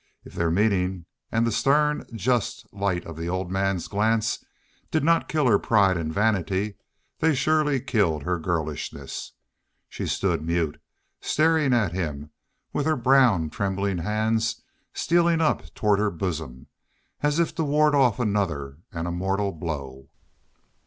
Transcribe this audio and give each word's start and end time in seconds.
If 0.25 0.33
their 0.33 0.49
meaning 0.49 1.05
and 1.31 1.45
the 1.45 1.51
stem, 1.51 2.07
just 2.15 2.65
light 2.73 3.05
of 3.05 3.15
the 3.17 3.29
old 3.29 3.51
man's 3.51 3.87
glance 3.87 4.43
did 4.89 5.03
not 5.03 5.27
kill 5.29 5.45
her 5.45 5.59
pride 5.59 5.95
and 5.95 6.11
vanity 6.11 6.73
they 7.19 7.35
surely 7.35 7.79
killed 7.79 8.23
her 8.23 8.39
girlishness. 8.39 9.33
She 9.89 10.07
stood 10.07 10.41
mute, 10.41 10.81
staring 11.19 11.71
at 11.71 11.91
him, 11.93 12.31
with 12.73 12.87
her 12.87 12.97
brown, 12.97 13.51
trembling 13.51 13.99
hands 13.99 14.63
stealing 14.91 15.39
up 15.39 15.71
toward 15.75 15.99
her 15.99 16.09
bosom, 16.09 16.65
as 17.21 17.37
if 17.37 17.53
to 17.53 17.63
ward 17.63 17.93
off 17.93 18.19
another 18.19 18.79
and 18.91 19.07
a 19.07 19.11
mortal 19.11 19.51
blow. 19.51 20.09